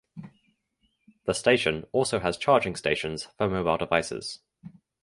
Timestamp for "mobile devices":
3.47-4.39